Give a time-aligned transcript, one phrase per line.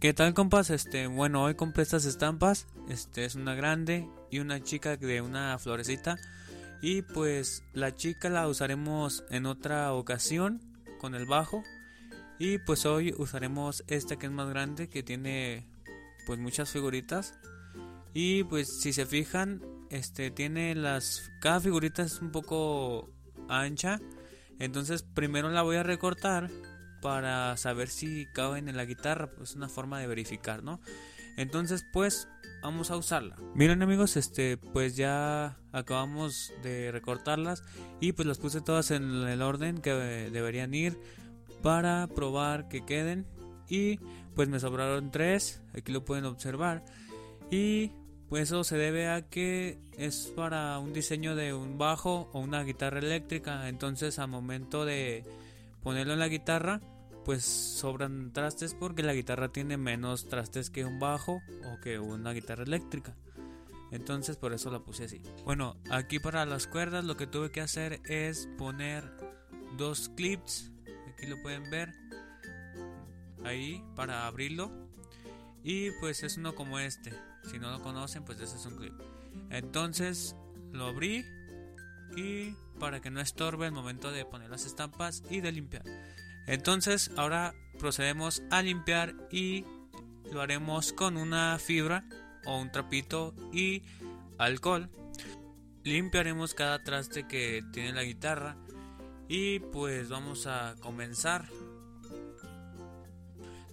[0.00, 0.70] ¿Qué tal compas?
[0.70, 2.66] Este, bueno, hoy compré estas estampas.
[2.88, 6.16] Este es una grande y una chica de una florecita.
[6.80, 10.62] Y pues la chica la usaremos en otra ocasión
[10.98, 11.62] con el bajo.
[12.38, 15.68] Y pues hoy usaremos esta que es más grande, que tiene
[16.26, 17.34] pues muchas figuritas.
[18.14, 19.60] Y pues si se fijan,
[19.90, 23.10] este tiene las cada figurita es un poco
[23.50, 24.00] ancha.
[24.58, 26.48] Entonces primero la voy a recortar
[27.00, 29.30] para saber si caben en la guitarra.
[29.30, 30.80] Pues una forma de verificar, ¿no?
[31.36, 32.28] Entonces, pues
[32.62, 33.36] vamos a usarla.
[33.54, 37.62] Miren amigos, este pues ya acabamos de recortarlas
[38.00, 40.98] y pues las puse todas en el orden que deberían ir
[41.62, 43.26] para probar que queden
[43.68, 43.98] y
[44.34, 46.84] pues me sobraron tres, aquí lo pueden observar
[47.50, 47.92] y
[48.28, 52.62] pues eso se debe a que es para un diseño de un bajo o una
[52.62, 55.24] guitarra eléctrica, entonces al momento de
[55.82, 56.80] ponerlo en la guitarra
[57.24, 62.32] pues sobran trastes porque la guitarra tiene menos trastes que un bajo o que una
[62.32, 63.14] guitarra eléctrica.
[63.90, 65.20] Entonces por eso la puse así.
[65.44, 69.04] Bueno, aquí para las cuerdas lo que tuve que hacer es poner
[69.76, 70.72] dos clips.
[71.08, 71.92] Aquí lo pueden ver.
[73.44, 74.70] Ahí para abrirlo.
[75.62, 77.12] Y pues es uno como este.
[77.50, 78.94] Si no lo conocen, pues ese es un clip.
[79.50, 80.36] Entonces
[80.72, 81.24] lo abrí
[82.16, 85.84] y para que no estorbe el momento de poner las estampas y de limpiar.
[86.46, 89.64] Entonces ahora procedemos a limpiar y
[90.32, 92.04] lo haremos con una fibra
[92.46, 93.82] o un trapito y
[94.38, 94.90] alcohol.
[95.84, 98.56] Limpiaremos cada traste que tiene la guitarra
[99.28, 101.48] y pues vamos a comenzar.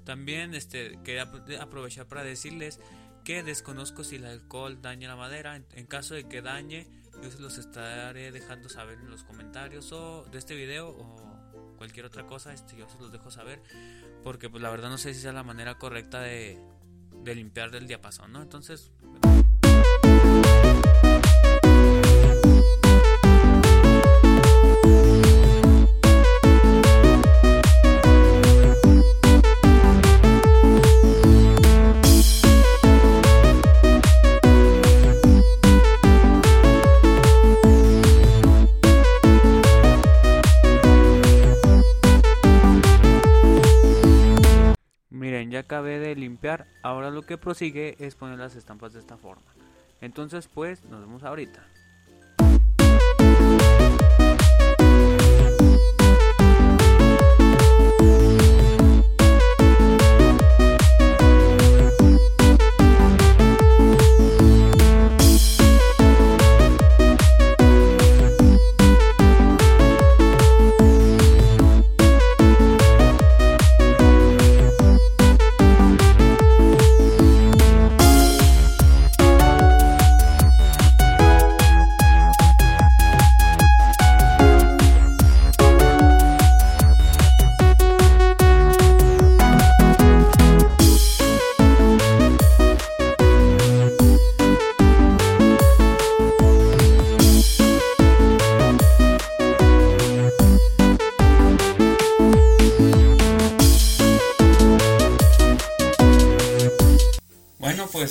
[0.05, 1.29] También este, quería
[1.59, 2.79] aprovechar para decirles
[3.27, 5.57] que desconozco si el alcohol daña la madera.
[5.57, 6.87] En, caso de que dañe,
[7.21, 12.05] yo se los estaré dejando saber en los comentarios o de este video o cualquier
[12.05, 13.61] otra cosa, este, yo se los dejo saber.
[14.23, 16.57] Porque pues la verdad no sé si sea la manera correcta de,
[17.21, 18.41] de limpiar del diapasón, ¿no?
[18.41, 18.93] Entonces...
[45.51, 49.45] ya acabé de limpiar, ahora lo que prosigue es poner las estampas de esta forma.
[50.01, 51.65] Entonces pues nos vemos ahorita.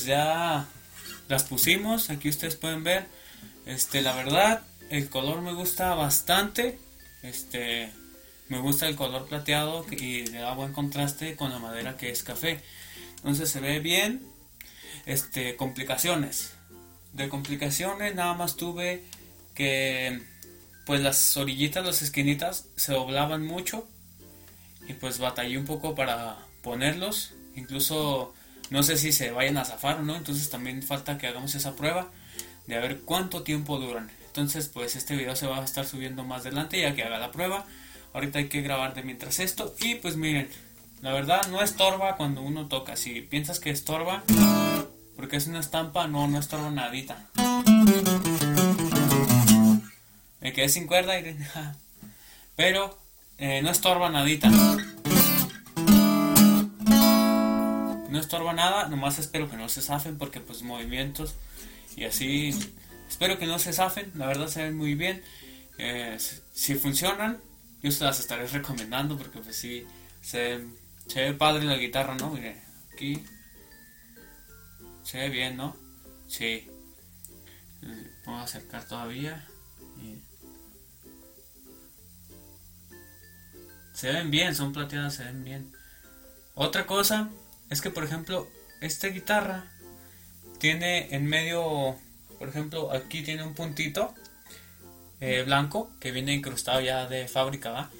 [0.07, 0.67] Ya
[1.29, 2.11] las pusimos.
[2.11, 3.07] Aquí ustedes pueden ver.
[3.67, 6.79] Este, la verdad, el color me gusta bastante.
[7.23, 7.93] Este,
[8.49, 12.23] me gusta el color plateado y le da buen contraste con la madera que es
[12.23, 12.63] café.
[13.17, 14.23] Entonces se ve bien.
[15.05, 16.55] Este, complicaciones.
[17.13, 19.05] De complicaciones nada más tuve
[19.55, 20.23] que
[20.85, 23.89] pues las orillitas, las esquinitas se doblaban mucho
[24.89, 27.33] y pues batallé un poco para ponerlos.
[27.57, 28.35] Incluso
[28.71, 31.77] no sé si se vayan a zafar o no, entonces también falta que hagamos esa
[31.77, 32.11] prueba
[32.67, 34.11] de a ver cuánto tiempo duran.
[34.27, 37.31] Entonces, pues este video se va a estar subiendo más adelante ya que haga la
[37.31, 37.65] prueba.
[38.13, 40.51] Ahorita hay que grabar de mientras esto y pues miren,
[41.01, 42.97] la verdad no estorba cuando uno toca.
[42.97, 44.25] Si piensas que estorba,
[45.17, 47.27] porque es una estampa, no, no estorba nadita.
[50.41, 51.37] Me quedé sin cuerda y...
[52.57, 52.99] Pero
[53.39, 54.51] eh, no estorba nadita.
[58.17, 61.35] No estorba nada, nomás espero que no se zafen porque pues movimientos
[61.97, 62.51] y así,
[63.09, 65.23] espero que no se zafen, la verdad se ven muy bien,
[65.77, 66.17] eh,
[66.53, 67.39] si funcionan,
[67.83, 69.87] yo se las estaré recomendando porque pues sí,
[70.23, 70.61] se,
[71.15, 72.31] ve padre la guitarra, ¿no?
[72.31, 72.63] Mire,
[72.95, 73.23] aquí
[75.05, 75.77] se ve bien, ¿no?
[76.27, 76.69] Sí.
[78.25, 79.47] Puedo acercar todavía.
[83.93, 85.73] Se ven bien, son plateadas, se ven bien.
[86.55, 87.31] Otra cosa
[87.71, 88.49] es que por ejemplo
[88.81, 89.67] esta guitarra
[90.59, 91.97] tiene en medio,
[92.39, 94.15] por ejemplo aquí tiene un puntito
[95.21, 97.91] eh, blanco que viene incrustado ya de fábrica.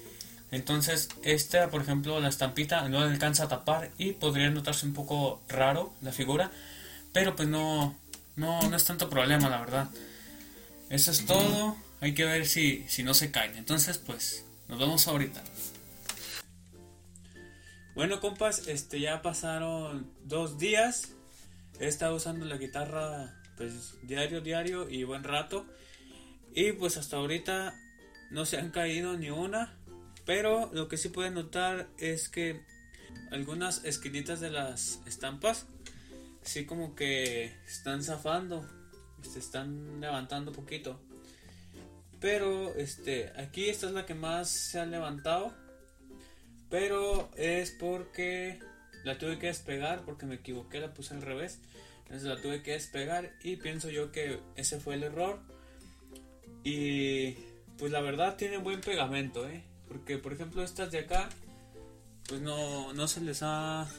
[0.49, 5.41] Entonces, esta, por ejemplo, la estampita no alcanza a tapar y podría notarse un poco
[5.49, 6.51] raro la figura,
[7.11, 7.97] pero pues no,
[8.37, 9.89] no, no es tanto problema, la verdad.
[10.89, 11.75] Eso es todo.
[11.99, 13.57] Hay que ver si, si no se caen.
[13.57, 15.43] Entonces, pues, nos vemos ahorita.
[17.97, 21.15] Bueno, compas, este ya pasaron dos días.
[21.79, 25.65] He estado usando la guitarra, pues, diario, diario y buen rato.
[26.53, 27.73] Y pues hasta ahorita
[28.29, 29.75] no se han caído ni una.
[30.27, 32.61] Pero lo que sí pueden notar es que
[33.31, 35.65] algunas esquinitas de las estampas
[36.43, 38.63] sí como que están zafando,
[39.23, 41.01] se están levantando poquito.
[42.19, 45.51] Pero este, aquí esta es la que más se ha levantado.
[46.69, 48.59] Pero es porque
[49.03, 51.59] la tuve que despegar porque me equivoqué, la puse al revés.
[52.03, 55.39] Entonces la tuve que despegar y pienso yo que ese fue el error.
[56.63, 57.33] Y
[57.77, 59.63] pues la verdad tiene buen pegamento, ¿eh?
[59.87, 61.29] Porque por ejemplo estas de acá,
[62.27, 63.89] pues no, no se les ha...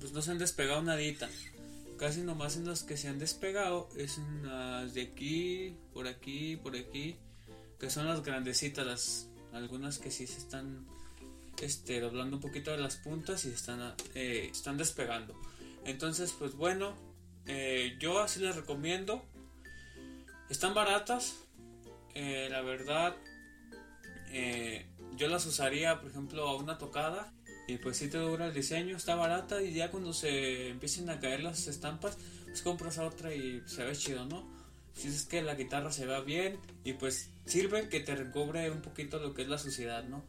[0.00, 1.28] Pues no se han despegado nadita.
[1.98, 6.56] Casi nomás en las que se han despegado es en las de aquí, por aquí,
[6.56, 7.16] por aquí.
[7.80, 10.86] Que son las grandecitas, las algunas que sí se están
[11.60, 15.34] este, doblando un poquito de las puntas y están, eh, están despegando.
[15.84, 16.94] Entonces, pues bueno,
[17.46, 19.24] eh, yo así les recomiendo.
[20.48, 21.36] Están baratas.
[22.14, 23.16] Eh, la verdad,
[25.16, 27.32] yo las usaría, por ejemplo, a una tocada.
[27.66, 29.62] Y pues si te dura el diseño, está barata.
[29.62, 33.94] Y ya cuando se empiecen a caer las estampas, pues compras otra y se ve
[33.94, 34.58] chido, ¿no?
[34.94, 38.82] Si es que la guitarra se va bien y pues sirve que te recobre un
[38.82, 40.24] poquito lo que es la suciedad, ¿no?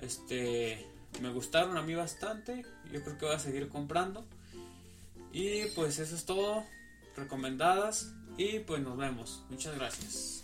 [0.00, 0.86] Este,
[1.20, 2.64] me gustaron a mí bastante.
[2.92, 4.24] Yo creo que voy a seguir comprando.
[5.32, 6.64] Y pues eso es todo.
[7.16, 8.12] Recomendadas.
[8.36, 9.44] Y pues nos vemos.
[9.50, 10.42] Muchas gracias.